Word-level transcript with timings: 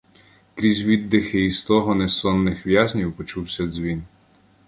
Крізь 0.55 0.83
віддихи 0.83 1.45
і 1.45 1.51
стогони 1.51 2.07
сонних 2.07 2.67
в'язнів 2.67 3.13
почувся 3.13 3.65
дзвін. 3.67 4.03